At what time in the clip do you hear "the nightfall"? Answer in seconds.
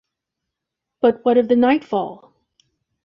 1.47-2.33